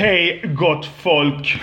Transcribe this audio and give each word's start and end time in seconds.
Hej 0.00 0.40
gott 0.44 0.86
folk! 0.86 1.60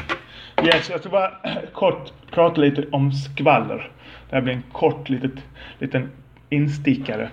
Yes, 0.64 0.90
jag 0.90 1.00
ska 1.00 1.10
bara 1.10 1.32
kort 1.74 2.12
prata 2.32 2.62
lite 2.62 2.86
om 2.92 3.12
skvaller. 3.12 3.92
Det 4.30 4.36
här 4.36 4.42
blir 4.42 4.54
en 4.54 4.64
kort 4.72 5.10
litet, 5.10 5.32
liten 5.80 6.12
instickare. 6.50 7.30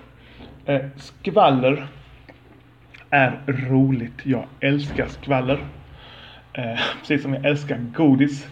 Eh, 0.65 0.81
skvaller 0.97 1.87
är 3.09 3.39
roligt. 3.47 4.13
Jag 4.23 4.45
älskar 4.59 5.07
skvaller. 5.07 5.59
Eh, 6.53 6.79
precis 6.99 7.21
som 7.21 7.33
jag 7.33 7.45
älskar 7.45 7.77
godis. 7.77 8.47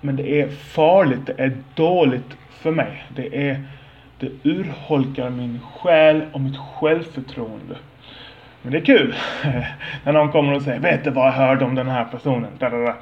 Men 0.00 0.16
det 0.16 0.40
är 0.40 0.48
farligt, 0.48 1.26
det 1.26 1.34
är 1.38 1.52
dåligt 1.74 2.36
för 2.50 2.70
mig. 2.70 3.04
Det 3.16 3.48
är 3.48 3.62
det 4.18 4.30
urholkar 4.42 5.30
min 5.30 5.60
själ 5.60 6.22
och 6.32 6.40
mitt 6.40 6.58
självförtroende. 6.58 7.76
Men 8.62 8.72
det 8.72 8.78
är 8.78 8.84
kul 8.84 9.14
när 10.04 10.12
någon 10.12 10.32
kommer 10.32 10.54
och 10.54 10.62
säger 10.62 10.80
Vet 10.80 11.04
du 11.04 11.10
vad 11.10 11.26
jag 11.26 11.32
hörde 11.32 11.64
om 11.64 11.74
den 11.74 11.88
här 11.88 12.04
personen? 12.04 12.50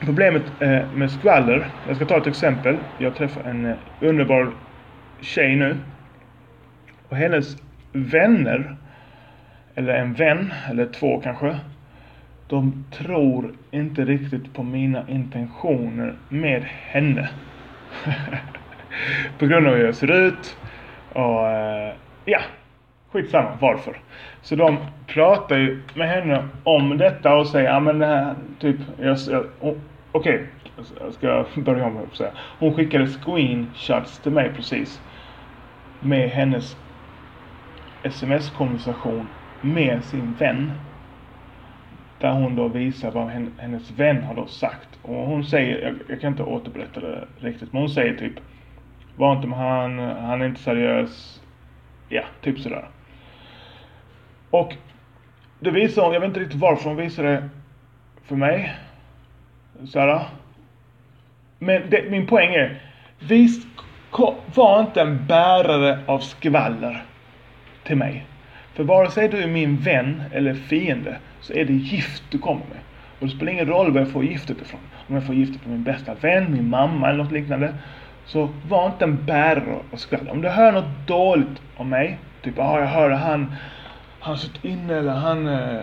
Problemet 0.00 0.42
eh, 0.60 0.92
med 0.94 1.10
skvaller, 1.10 1.66
jag 1.86 1.96
ska 1.96 2.04
ta 2.04 2.16
ett 2.16 2.26
exempel. 2.26 2.76
Jag 2.98 3.14
träffar 3.14 3.42
en 3.42 3.66
eh, 3.66 3.76
underbar 4.00 4.50
tjej 5.20 5.56
nu. 5.56 5.76
Och 7.08 7.16
hennes 7.16 7.56
vänner, 7.92 8.76
eller 9.74 9.94
en 9.94 10.14
vän, 10.14 10.54
eller 10.70 10.86
två 10.86 11.20
kanske. 11.20 11.56
De 12.48 12.84
tror 12.92 13.54
inte 13.70 14.04
riktigt 14.04 14.54
på 14.54 14.62
mina 14.62 15.04
intentioner 15.08 16.14
med 16.28 16.62
henne. 16.64 17.28
på 19.38 19.46
grund 19.46 19.66
av 19.66 19.74
hur 19.74 19.84
jag 19.84 19.94
ser 19.94 20.12
ut. 20.12 20.58
Och 21.12 21.48
eh, 21.48 21.94
ja, 22.24 22.40
skitsamma 23.16 23.50
varför. 23.60 23.96
Så 24.42 24.56
de 24.56 24.76
pratar 25.06 25.56
ju 25.58 25.82
med 25.94 26.08
henne 26.08 26.48
om 26.64 26.98
detta 26.98 27.34
och 27.34 27.46
säger, 27.46 27.68
ja 27.68 27.80
men 27.80 27.98
det 27.98 28.06
här, 28.06 28.34
typ, 28.58 28.76
jag, 29.00 29.18
jag, 29.30 29.46
okej, 29.60 29.76
okay, 30.12 30.46
jag 31.00 31.12
ska 31.14 31.60
börja 31.60 31.86
om 31.86 31.96
och 31.96 32.16
säga. 32.16 32.30
Hon 32.58 32.74
skickade 32.74 33.06
screenshots 33.06 34.18
till 34.18 34.32
mig 34.32 34.50
precis. 34.56 35.00
Med 36.00 36.30
hennes 36.30 36.76
sms-konversation 38.02 39.26
med 39.60 40.04
sin 40.04 40.34
vän. 40.34 40.72
Där 42.20 42.32
hon 42.32 42.56
då 42.56 42.68
visar 42.68 43.10
vad 43.10 43.28
hennes 43.58 43.90
vän 43.90 44.22
har 44.22 44.34
då 44.34 44.46
sagt. 44.46 44.88
Och 45.02 45.14
hon 45.14 45.44
säger, 45.44 45.82
jag, 45.82 45.94
jag 46.08 46.20
kan 46.20 46.32
inte 46.32 46.42
återberätta 46.42 47.00
det 47.00 47.24
riktigt, 47.40 47.72
men 47.72 47.82
hon 47.82 47.90
säger 47.90 48.14
typ 48.16 48.40
var 49.16 49.36
inte 49.36 49.48
med 49.48 49.58
han, 49.58 49.98
han 49.98 50.42
är 50.42 50.46
inte 50.46 50.60
seriös. 50.60 51.42
Ja, 52.08 52.22
typ 52.40 52.58
sådär. 52.58 52.88
Och 54.50 54.74
det 55.60 55.70
visar 55.70 56.02
hon, 56.02 56.12
jag 56.12 56.20
vet 56.20 56.28
inte 56.28 56.40
riktigt 56.40 56.60
varför 56.60 56.88
hon 56.88 56.96
visar 56.96 57.22
det 57.22 57.48
för 58.24 58.36
mig. 58.36 58.74
Såhär. 59.84 60.22
Men 61.58 61.82
det, 61.90 62.10
min 62.10 62.26
poäng 62.26 62.54
är, 62.54 62.82
visst 63.18 63.66
var 64.54 64.80
inte 64.80 65.00
en 65.00 65.26
bärare 65.26 65.98
av 66.06 66.18
skvaller 66.18 67.04
till 67.84 67.96
mig. 67.96 68.26
För 68.74 68.84
vare 68.84 69.10
sig 69.10 69.28
du 69.28 69.42
är 69.42 69.46
min 69.46 69.76
vän 69.76 70.22
eller 70.32 70.54
fiende 70.54 71.16
så 71.40 71.52
är 71.52 71.64
det 71.64 71.72
gift 71.72 72.22
du 72.30 72.38
kommer 72.38 72.60
med. 72.60 72.78
Och 73.18 73.26
det 73.26 73.32
spelar 73.32 73.52
ingen 73.52 73.66
roll 73.66 73.92
var 73.92 74.00
jag 74.00 74.10
får 74.10 74.24
giftet 74.24 74.62
ifrån. 74.62 74.80
Om 75.08 75.14
jag 75.14 75.26
får 75.26 75.34
giftet 75.34 75.60
från 75.60 75.72
min 75.72 75.82
bästa 75.82 76.14
vän, 76.14 76.52
min 76.52 76.68
mamma 76.68 77.08
eller 77.08 77.24
något 77.24 77.32
liknande. 77.32 77.74
Så 78.26 78.48
var 78.68 78.86
inte 78.86 79.04
en 79.04 79.24
bärare 79.24 79.78
av 79.92 79.96
skvaller. 79.96 80.30
Om 80.30 80.42
du 80.42 80.48
hör 80.48 80.72
något 80.72 81.06
dåligt 81.06 81.62
om 81.76 81.88
mig, 81.88 82.18
typ 82.42 82.58
ah, 82.58 82.80
jag 82.80 82.86
hörde 82.86 83.14
han, 83.14 83.54
han 84.26 84.38
suttit 84.38 84.64
inne 84.64 84.94
eller 84.94 85.12
han, 85.12 85.48
eh, 85.48 85.82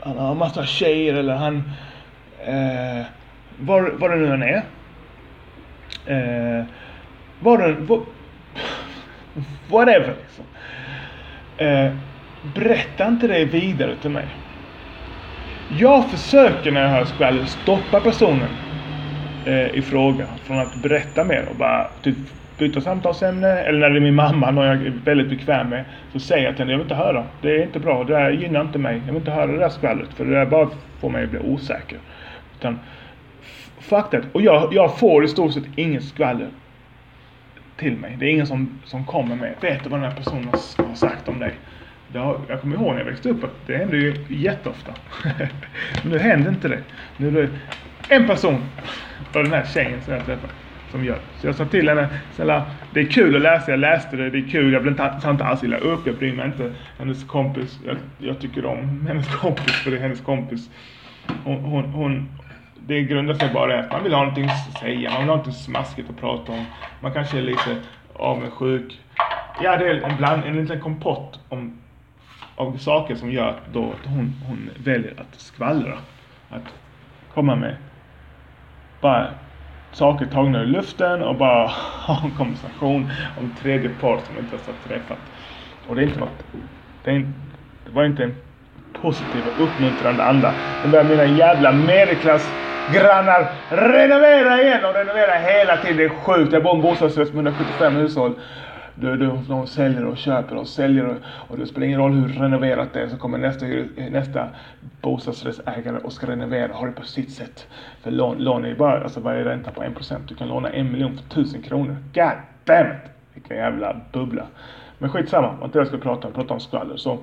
han 0.00 0.18
har 0.18 0.34
massa 0.34 0.66
tjejer 0.66 1.14
eller 1.14 1.34
han, 1.34 1.62
eh, 2.44 3.06
var, 3.58 3.90
var 3.90 4.08
det 4.08 4.16
nu 4.16 4.34
än 4.34 4.42
är. 4.42 4.62
Eh, 6.06 6.64
var 7.40 7.58
det, 7.58 7.76
whatever 9.68 10.14
liksom. 10.22 10.44
Eh, 11.56 11.92
berätta 12.54 13.08
inte 13.08 13.26
det 13.26 13.44
vidare 13.44 13.96
till 13.96 14.10
mig. 14.10 14.26
Jag 15.78 16.10
försöker 16.10 16.70
när 16.70 16.82
jag 16.82 16.88
hör 16.88 17.04
skvaller 17.04 17.44
stoppa 17.44 18.00
personen 18.00 18.50
eh, 19.46 19.66
i 19.66 19.82
fråga 19.82 20.26
från 20.44 20.58
att 20.58 20.74
berätta 20.74 21.24
mer 21.24 21.46
och 21.50 21.56
bara 21.56 21.88
typ 22.02 22.16
byta 22.58 22.80
samtalsämne. 22.80 23.48
Eller 23.48 23.78
när 23.78 23.90
det 23.90 23.98
är 23.98 24.00
min 24.00 24.14
mamma, 24.14 24.50
någon 24.50 24.66
jag 24.66 24.86
är 24.86 24.92
väldigt 25.04 25.28
bekväm 25.28 25.68
med, 25.68 25.84
så 26.12 26.20
säger 26.20 26.44
jag 26.44 26.56
till 26.56 26.62
henne, 26.62 26.72
jag 26.72 26.78
vill 26.78 26.84
inte 26.84 26.94
höra. 26.94 27.24
Det 27.42 27.56
är 27.56 27.62
inte 27.62 27.78
bra, 27.78 28.04
det 28.04 28.12
där 28.12 28.30
gynnar 28.30 28.60
inte 28.60 28.78
mig. 28.78 28.96
Jag 29.06 29.12
vill 29.12 29.20
inte 29.20 29.30
höra 29.30 29.46
det 29.46 29.58
där 29.58 29.68
skvallret, 29.68 30.08
för 30.14 30.24
det 30.24 30.30
där 30.30 30.46
bara 30.46 30.68
får 31.00 31.10
mig 31.10 31.24
att 31.24 31.30
bli 31.30 31.38
osäker. 31.38 31.98
Utan, 32.58 32.78
fuck 33.80 34.10
that. 34.10 34.24
Och 34.32 34.42
jag, 34.42 34.74
jag 34.74 34.98
får 34.98 35.24
i 35.24 35.28
stort 35.28 35.52
sett 35.52 35.64
inget 35.76 36.04
skvaller 36.04 36.48
till 37.76 37.96
mig. 37.96 38.16
Det 38.18 38.26
är 38.26 38.30
ingen 38.30 38.46
som, 38.46 38.80
som 38.84 39.04
kommer 39.04 39.36
med, 39.36 39.54
vet 39.60 39.84
du 39.84 39.90
vad 39.90 40.00
den 40.00 40.10
här 40.10 40.16
personen 40.16 40.48
har 40.48 40.94
sagt 40.94 41.28
om 41.28 41.38
dig? 41.38 41.52
Har, 42.14 42.38
jag 42.48 42.60
kommer 42.60 42.76
ihåg 42.76 42.92
när 42.92 42.98
jag 42.98 43.04
växte 43.04 43.28
upp 43.28 43.44
att 43.44 43.66
det 43.66 43.76
hände 43.76 43.96
ju 43.96 44.14
jätteofta. 44.28 44.92
Men 46.02 46.12
nu 46.12 46.18
händer 46.18 46.50
inte 46.50 46.68
det. 46.68 46.78
Nu 47.16 47.28
är 47.28 47.32
det 47.32 47.48
en 48.08 48.26
person 48.26 48.64
av 49.34 49.42
den 49.42 49.52
här 49.52 49.64
tjejen 49.64 50.00
som 50.02 50.14
jag 50.14 50.26
träffade 50.26 50.52
som 50.92 51.04
gör. 51.04 51.18
Så 51.38 51.46
jag 51.46 51.54
sa 51.54 51.64
till 51.64 51.88
henne, 51.88 52.08
snälla, 52.32 52.62
det 52.94 53.00
är 53.00 53.04
kul 53.04 53.36
att 53.36 53.42
läsa, 53.42 53.70
jag 53.70 53.80
läste 53.80 54.16
det, 54.16 54.30
det 54.30 54.38
är 54.38 54.48
kul, 54.48 54.72
jag 54.72 54.82
blir 54.82 54.92
inte, 54.92 55.28
inte 55.28 55.44
alls 55.44 55.64
illa 55.64 55.76
upp, 55.76 56.06
jag 56.06 56.16
bryr 56.16 56.32
mig 56.32 56.46
inte. 56.46 56.72
Hennes 56.98 57.24
kompis, 57.24 57.78
jag, 57.86 57.96
jag 58.18 58.40
tycker 58.40 58.66
om 58.66 59.06
hennes 59.08 59.36
kompis 59.36 59.72
för 59.72 59.90
det 59.90 59.96
är 59.96 60.00
hennes 60.00 60.20
kompis. 60.20 60.70
Hon, 61.44 61.64
hon, 61.64 61.84
hon, 61.84 62.28
det 62.86 63.02
grundar 63.02 63.34
sig 63.34 63.50
bara 63.54 63.76
i 63.76 63.78
att 63.78 63.92
man 63.92 64.02
vill 64.02 64.12
ha 64.12 64.20
någonting 64.20 64.44
att 64.44 64.78
säga, 64.80 65.10
man 65.10 65.18
vill 65.20 65.28
ha 65.28 65.36
någonting 65.36 65.52
smaskigt 65.52 66.10
att 66.10 66.20
prata 66.20 66.52
om. 66.52 66.64
Man 67.00 67.12
kanske 67.12 67.38
är 67.38 67.42
lite 67.42 67.76
avundsjuk. 68.12 69.00
Ja, 69.62 69.76
det 69.76 69.88
är 69.88 70.00
en, 70.00 70.16
bland, 70.16 70.44
en 70.44 70.56
liten 70.56 70.80
kompott 70.80 71.40
om, 71.48 71.78
av 72.56 72.76
saker 72.76 73.14
som 73.14 73.32
gör 73.32 73.48
att, 73.48 73.72
då, 73.72 73.84
att 73.84 74.06
hon, 74.06 74.34
hon 74.46 74.70
väljer 74.84 75.14
att 75.18 75.40
skvallra. 75.40 75.98
Att 76.50 76.74
komma 77.34 77.56
med 77.56 77.76
bara 79.00 79.30
saker 79.92 80.26
tagna 80.26 80.62
ur 80.62 80.66
luften 80.66 81.22
och 81.22 81.36
bara 81.36 81.66
ha 82.06 82.20
en 82.24 82.34
konversation 82.34 83.10
om 83.36 83.54
tredje 83.54 83.88
part 83.88 84.26
som 84.26 84.38
inte 84.38 84.54
ens 84.54 84.66
har 84.66 84.74
träffat. 84.74 85.18
Och 85.86 85.96
det 85.96 86.02
är 86.02 86.06
inte 86.06 86.20
något, 86.20 86.44
det, 87.04 87.10
är 87.10 87.14
inte, 87.14 87.32
det 87.84 87.90
var 87.90 88.04
inte 88.04 88.24
en 88.24 88.34
positiv 88.92 89.46
och 89.46 89.64
uppmuntrande 89.64 90.24
anda. 90.24 90.58
Det 90.80 90.88
börjar 90.88 91.04
mina 91.04 91.26
jävla 91.26 91.72
medelklassgrannar 91.72 93.54
renovera 93.68 94.62
igen 94.62 94.84
och 94.84 94.94
renovera 94.94 95.32
hela 95.32 95.76
tiden. 95.76 95.96
Det 95.96 96.04
är 96.04 96.08
sjukt. 96.08 96.52
Jag 96.52 96.62
bor 96.62 96.72
i 96.72 96.76
en 96.76 96.82
bostadsrätt 96.82 97.34
med 97.34 97.46
175 97.46 97.96
hushåll. 97.96 98.34
Du, 99.02 99.16
du, 99.16 99.38
de 99.48 99.66
säljer 99.66 100.04
och 100.04 100.16
köper 100.16 100.56
och 100.56 100.68
säljer 100.68 101.06
och, 101.06 101.16
och 101.48 101.58
det 101.58 101.66
spelar 101.66 101.86
ingen 101.86 101.98
roll 101.98 102.12
hur 102.12 102.28
renoverat 102.28 102.92
det 102.92 103.00
är 103.00 103.08
så 103.08 103.16
kommer 103.16 103.38
nästa, 103.38 103.66
nästa 104.10 104.48
bostadsrättsägare 105.00 105.98
och 105.98 106.12
ska 106.12 106.26
renovera 106.26 106.74
har 106.74 106.86
det 106.86 106.92
på 106.92 107.04
sitt 107.04 107.32
sätt. 107.32 107.66
För 108.02 108.10
lån, 108.10 108.38
lån 108.38 108.64
är 108.64 108.74
bara, 108.74 109.02
alltså 109.02 109.20
vad 109.20 109.34
är 109.34 109.44
ränta 109.44 109.70
på 109.70 109.82
1%? 109.82 110.16
Du 110.28 110.34
kan 110.34 110.48
låna 110.48 110.70
en 110.70 110.92
miljon 110.92 111.18
för 111.18 111.28
tusen 111.28 111.62
kronor. 111.62 111.96
God 112.14 112.32
damn 112.64 112.86
it! 112.86 113.10
Vilken 113.34 113.56
jävla 113.56 114.00
bubbla. 114.12 114.46
Men 114.98 115.10
skitsamma, 115.10 115.52
det 115.52 115.58
var 115.58 115.64
inte 115.64 115.78
det 115.78 115.80
jag 115.80 115.86
skulle 115.86 116.02
prata 116.02 116.28
om, 116.28 116.34
prata 116.34 116.54
om 116.54 116.60
skvaller. 116.60 116.96
Så 116.96 117.18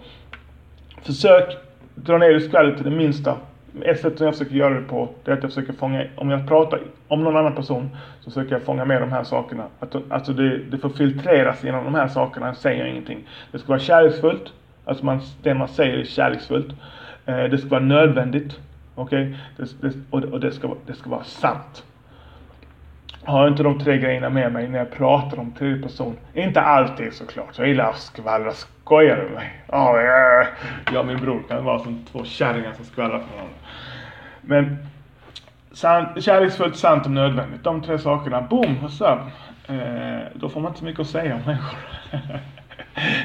försök 1.01 1.57
dra 1.95 2.17
ner 2.17 2.39
skvallret 2.39 2.75
till 2.75 2.89
det 2.89 2.97
minsta 2.97 3.37
ett 3.81 3.99
sätt 3.99 4.17
som 4.17 4.25
jag 4.25 4.35
försöker 4.35 4.55
göra 4.55 4.73
det 4.73 4.81
på, 4.81 5.09
det 5.23 5.31
är 5.31 5.35
att 5.35 5.43
jag 5.43 5.51
försöker 5.51 5.73
fånga, 5.73 6.05
om 6.15 6.29
jag 6.29 6.47
pratar 6.47 6.79
om 7.07 7.23
någon 7.23 7.37
annan 7.37 7.55
person, 7.55 7.89
så 8.21 8.31
försöker 8.31 8.51
jag 8.51 8.61
fånga 8.61 8.85
med 8.85 9.01
de 9.01 9.11
här 9.11 9.23
sakerna. 9.23 9.65
Att, 9.79 9.95
alltså 10.09 10.33
det, 10.33 10.57
det 10.57 10.77
får 10.77 10.89
filtreras 10.89 11.63
genom 11.63 11.85
de 11.85 11.95
här 11.95 12.07
sakerna, 12.07 12.47
jag 12.47 12.57
säger 12.57 12.85
ingenting. 12.85 13.27
Det 13.51 13.59
ska 13.59 13.67
vara 13.67 13.79
kärleksfullt, 13.79 14.53
alltså 14.85 15.05
man, 15.05 15.19
det 15.43 15.53
man 15.53 15.67
säger 15.67 15.97
är 15.97 16.03
kärleksfullt. 16.03 16.69
Eh, 17.25 17.43
det 17.43 17.57
ska 17.57 17.69
vara 17.69 17.79
nödvändigt, 17.79 18.59
okej? 18.95 19.37
Okay? 19.57 19.91
och, 20.09 20.23
och 20.23 20.39
det, 20.39 20.51
ska, 20.51 20.75
det 20.85 20.93
ska 20.93 21.09
vara 21.09 21.23
sant. 21.23 21.83
Har 23.29 23.47
inte 23.47 23.63
de 23.63 23.79
tre 23.79 23.97
grejerna 23.97 24.29
med 24.29 24.53
mig 24.53 24.67
när 24.67 24.79
jag 24.79 24.91
pratar 24.91 25.39
om 25.39 25.51
tredje 25.51 25.81
person. 25.81 26.17
Inte 26.33 26.61
alltid 26.61 27.13
såklart. 27.13 27.57
Jag 27.57 27.67
gillar 27.67 27.89
att 27.89 27.97
skvallra. 27.97 28.51
Skojar 28.51 29.15
du 29.15 29.23
med 29.23 29.31
mig? 29.31 29.63
Oh, 29.67 30.01
yeah. 30.01 30.47
Jag 30.85 30.99
och 30.99 31.07
min 31.07 31.17
bror 31.17 31.43
kan 31.49 31.63
vara 31.63 31.79
som 31.79 32.05
två 32.11 32.23
kärringar 32.23 32.73
som 32.73 32.85
skvallrar 32.85 33.19
för 33.19 33.35
varandra. 33.35 33.55
Men 34.41 34.77
sant, 35.71 36.23
kärleksfullt, 36.23 36.75
sant 36.75 37.05
och 37.05 37.11
nödvändigt. 37.11 37.63
De 37.63 37.81
tre 37.81 37.99
sakerna, 37.99 38.41
boom, 38.41 38.77
what's? 38.81 39.19
Eh, 39.67 40.27
då 40.33 40.49
får 40.49 40.61
man 40.61 40.69
inte 40.69 40.79
så 40.79 40.85
mycket 40.85 40.99
att 40.99 41.07
säga 41.07 41.35
om 41.35 41.41
människor. 41.45 41.79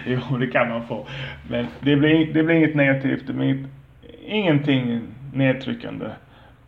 jo, 0.31 0.39
det 0.39 0.47
kan 0.47 0.69
man 0.69 0.87
få. 0.87 1.07
Men 1.51 1.67
det 1.81 1.97
blir, 1.97 2.35
det 2.35 2.43
blir 2.43 2.57
inget 2.57 2.75
negativt. 2.75 3.27
Det 3.27 3.33
blir 3.33 3.47
inget, 3.47 3.71
ingenting 4.27 5.01
nedtryckande 5.33 6.07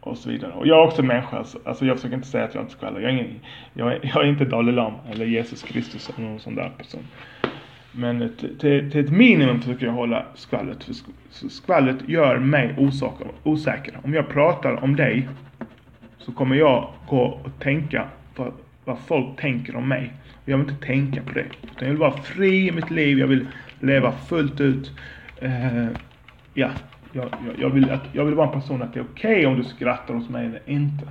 och 0.07 0.19
så 0.19 0.31
vidare. 0.31 0.53
Och 0.53 0.67
jag 0.67 0.79
är 0.79 0.87
också 0.87 1.03
människa, 1.03 1.37
alltså, 1.37 1.59
alltså, 1.65 1.87
jag 1.87 1.97
försöker 1.97 2.17
inte 2.17 2.29
säga 2.29 2.45
att 2.45 2.55
jag 2.55 2.63
inte 2.63 2.73
skvallrar. 2.73 3.01
Jag 3.01 3.11
är, 3.11 3.15
ingen, 3.15 3.41
jag 3.75 3.93
är, 3.93 4.01
jag 4.03 4.25
är 4.25 4.29
inte 4.29 4.45
Dalai 4.45 4.75
Lama 4.75 4.99
eller 5.11 5.27
Jesus 5.27 5.63
Kristus 5.63 6.11
eller 6.11 6.29
någon 6.29 6.41
sån 6.41 6.55
där 6.55 6.71
person. 6.79 7.03
Men 7.93 8.33
till, 8.37 8.59
till, 8.91 9.01
ett 9.01 9.11
minimum 9.11 9.61
försöker 9.61 9.87
jag 9.87 9.93
hålla 9.93 10.27
skvallret. 10.35 10.85
För 10.85 10.95
skvallret 11.49 12.09
gör 12.09 12.39
mig 12.39 12.75
osäker, 12.79 13.27
osäker. 13.43 13.99
Om 14.03 14.15
jag 14.15 14.29
pratar 14.29 14.85
om 14.85 14.97
dig 14.97 15.29
så 16.19 16.33
kommer 16.33 16.57
jag 16.57 16.93
gå 17.09 17.23
och 17.23 17.61
tänka 17.61 18.09
på 18.35 18.53
vad 18.85 18.99
folk 18.99 19.41
tänker 19.41 19.77
om 19.77 19.89
mig. 19.89 20.13
Jag 20.45 20.59
vill 20.59 20.69
inte 20.69 20.87
tänka 20.87 21.23
på 21.23 21.33
det. 21.33 21.47
Utan 21.63 21.79
jag 21.79 21.89
vill 21.89 21.97
vara 21.97 22.17
fri 22.17 22.69
i 22.69 22.73
mitt 22.73 22.91
liv. 22.91 23.19
Jag 23.19 23.27
vill 23.27 23.47
leva 23.81 24.13
fullt 24.13 24.61
ut. 24.61 24.93
Uh, 25.43 25.89
ja, 26.55 26.71
jag, 27.17 27.29
jag, 27.47 27.59
jag, 27.59 27.71
vill 27.71 27.91
att, 27.91 28.05
jag 28.13 28.25
vill 28.25 28.35
vara 28.35 28.47
en 28.47 28.61
person 28.61 28.83
att 28.83 28.93
det 28.93 29.01
är 29.01 29.05
okej 29.13 29.37
okay 29.37 29.47
om 29.47 29.57
du 29.57 29.65
skrattar 29.65 30.15
hos 30.15 30.29
mig 30.29 30.47
eller 30.47 30.63
inte. 30.67 31.09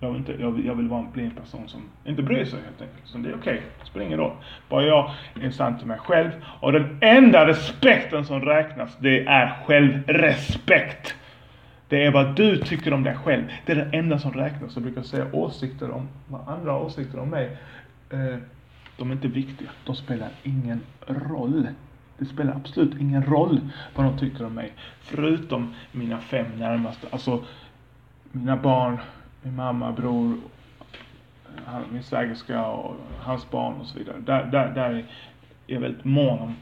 Jag 0.00 0.08
vill, 0.08 0.18
inte, 0.18 0.32
jag 0.32 0.50
vill, 0.50 0.66
jag 0.66 0.74
vill 0.74 0.88
vara, 0.88 1.06
bli 1.12 1.24
en 1.24 1.30
person 1.30 1.68
som 1.68 1.80
inte 2.04 2.22
bryr 2.22 2.44
sig 2.44 2.58
helt 2.64 2.82
enkelt. 2.82 3.06
Så 3.06 3.18
det 3.18 3.28
är 3.28 3.34
okej, 3.34 3.54
okay. 3.54 3.66
det 3.80 3.86
spelar 3.86 4.06
ingen 4.06 4.18
roll. 4.18 4.32
Bara 4.68 4.82
jag 4.82 5.10
är 5.40 5.50
sann 5.50 5.78
till 5.78 5.86
mig 5.86 5.98
själv. 5.98 6.30
Och 6.60 6.72
den 6.72 6.98
enda 7.00 7.46
respekten 7.46 8.24
som 8.24 8.40
räknas, 8.40 8.96
det 8.98 9.26
är 9.26 9.62
självrespekt. 9.66 11.14
Det 11.88 12.04
är 12.04 12.10
vad 12.10 12.36
du 12.36 12.56
tycker 12.56 12.92
om 12.92 13.02
dig 13.02 13.16
själv. 13.16 13.44
Det 13.66 13.72
är 13.72 13.76
det 13.76 13.98
enda 13.98 14.18
som 14.18 14.32
räknas. 14.32 14.74
Jag 14.74 14.82
brukar 14.82 15.02
säga 15.02 15.26
åsikter 15.32 15.90
om, 15.90 16.08
vad 16.28 16.48
andra 16.48 16.72
har 16.72 16.80
åsikter 16.80 17.18
om 17.18 17.28
mig. 17.28 17.56
Eh, 18.10 18.36
de 18.96 19.10
är 19.10 19.14
inte 19.14 19.28
viktiga. 19.28 19.68
De 19.86 19.96
spelar 19.96 20.28
ingen 20.42 20.80
roll. 21.06 21.66
Det 22.18 22.24
spelar 22.24 22.54
absolut 22.54 23.00
ingen 23.00 23.22
roll 23.22 23.60
vad 23.94 24.06
de 24.06 24.18
tycker 24.18 24.44
om 24.44 24.54
mig. 24.54 24.72
Förutom 25.00 25.74
mina 25.92 26.18
fem 26.18 26.46
närmaste. 26.58 27.06
Alltså 27.10 27.44
mina 28.32 28.56
barn, 28.56 28.98
min 29.42 29.56
mamma, 29.56 29.92
bror, 29.92 30.36
min 31.90 32.02
svägerska 32.02 32.66
och 32.66 32.96
hans 33.20 33.50
barn 33.50 33.74
och 33.74 33.86
så 33.86 33.98
vidare. 33.98 34.16
Där, 34.20 34.44
där, 34.44 34.74
där 34.74 34.90
är 34.90 35.04
jag 35.66 35.80
väldigt 35.80 36.04
mån 36.04 36.38
om 36.38 36.56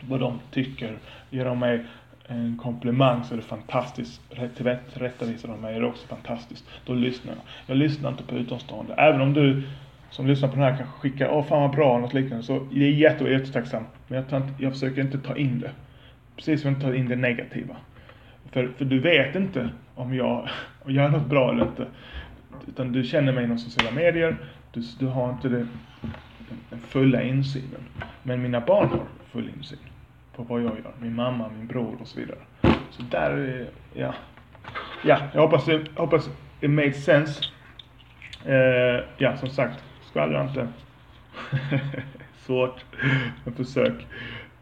vad 0.00 0.20
de 0.20 0.38
tycker. 0.50 0.98
Ger 1.30 1.44
de 1.44 1.58
mig 1.58 1.84
en 2.26 2.58
komplimang 2.62 3.24
så 3.24 3.34
är 3.34 3.36
det 3.36 3.42
fantastiskt. 3.42 4.20
Tillrättavisar 4.56 5.48
de 5.48 5.60
mig 5.60 5.76
är 5.76 5.80
det 5.80 5.86
också 5.86 6.06
fantastiskt. 6.06 6.64
Då 6.86 6.94
lyssnar 6.94 7.32
jag. 7.32 7.42
Jag 7.66 7.76
lyssnar 7.76 8.10
inte 8.10 8.22
på 8.22 8.34
utomstående. 8.34 8.94
Även 8.94 9.20
om 9.20 9.32
du 9.32 9.62
som 10.10 10.26
lyssnar 10.26 10.48
på 10.48 10.54
den 10.54 10.64
här 10.64 10.76
kanske 10.76 10.98
skickar 10.98 11.28
åh 11.28 11.44
fan 11.44 11.62
vad 11.62 11.70
bra, 11.70 11.98
något 11.98 12.14
liknande. 12.14 12.44
Så 12.44 12.66
det 12.72 12.84
är 12.84 12.90
jätte, 12.90 13.24
jättetacksam. 13.24 13.84
Men 14.08 14.16
jag, 14.16 14.28
tar 14.28 14.36
inte, 14.36 14.62
jag 14.62 14.72
försöker 14.72 15.00
inte 15.00 15.18
ta 15.18 15.36
in 15.36 15.60
det. 15.60 15.70
Precis 16.36 16.60
som 16.60 16.70
jag 16.70 16.76
inte 16.76 16.86
tar 16.86 16.94
in 16.94 17.08
det 17.08 17.16
negativa. 17.16 17.76
För, 18.52 18.70
för 18.78 18.84
du 18.84 19.00
vet 19.00 19.36
inte 19.36 19.70
om 19.94 20.14
jag 20.14 20.48
gör 20.86 21.08
något 21.08 21.26
bra 21.26 21.52
eller 21.52 21.64
inte. 21.64 21.86
Utan 22.66 22.92
du 22.92 23.04
känner 23.04 23.32
mig 23.32 23.44
inom 23.44 23.58
sociala 23.58 23.90
medier. 23.90 24.36
Du, 24.72 24.82
du 24.98 25.06
har 25.06 25.30
inte 25.30 25.48
det, 25.48 25.66
den 26.70 26.78
fulla 26.78 27.22
insynen. 27.22 27.82
Men 28.22 28.42
mina 28.42 28.60
barn 28.60 28.88
har 28.88 29.00
full 29.32 29.50
insyn 29.56 29.78
på 30.36 30.42
vad 30.42 30.60
jag 30.60 30.64
gör. 30.64 30.92
Min 31.00 31.14
mamma, 31.14 31.50
min 31.58 31.66
bror 31.66 31.96
och 32.00 32.08
så 32.08 32.20
vidare. 32.20 32.38
Så 32.90 33.02
där, 33.10 33.66
ja. 33.94 34.14
Ja, 35.04 35.18
jag 35.34 35.40
hoppas 35.40 35.64
det, 35.64 35.84
hoppas 35.96 36.30
it 36.60 36.70
made 36.70 36.92
sense. 36.92 37.44
Uh, 38.46 39.00
ja, 39.18 39.36
som 39.36 39.48
sagt, 39.48 39.84
skvallra 40.10 40.42
inte. 40.42 40.68
Svårt, 42.46 42.84
men 43.44 43.54
försök. 43.54 44.06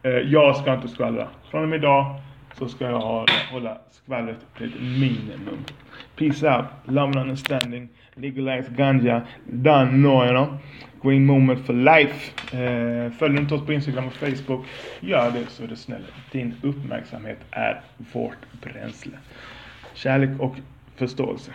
Eh, 0.02 0.10
jag 0.10 0.56
ska 0.56 0.75
inte 0.75 0.88
skvallra. 0.88 1.28
Från 1.50 1.62
och 1.62 1.69
med 1.69 1.78
idag 1.78 2.20
så 2.58 2.69
ska 2.69 2.84
jag 2.84 3.00
hålla, 3.00 3.32
hålla 3.50 3.78
skvallret 3.90 4.46
till 4.56 4.66
ett 4.66 4.81
minimum. 4.81 5.58
Peace 6.16 6.56
out, 6.56 6.66
love 6.84 7.06
and 7.06 7.16
understanding, 7.16 7.88
legalize 8.14 8.70
ganja, 8.76 9.22
done, 9.44 9.90
no, 9.93 10.25
you 10.25 10.28
know. 10.28 10.58
Green 11.02 11.26
moment 11.26 11.66
for 11.66 11.72
life. 11.72 12.32
Eh, 12.56 13.12
följer 13.12 13.37
du 13.37 13.42
inte 13.42 13.54
oss 13.54 13.66
på 13.66 13.72
Instagram 13.72 14.06
och 14.06 14.12
Facebook, 14.12 14.66
gör 15.00 15.31
det 15.31 15.46
så 15.49 15.62
är 15.62 15.69
det 15.69 15.76
snäll. 15.76 16.04
Din 16.32 16.54
uppmärksamhet 16.62 17.38
är 17.50 17.81
vårt 18.12 18.60
bränsle. 18.62 19.12
Kärlek 19.94 20.40
och 20.40 20.56
förståelse. 20.96 21.52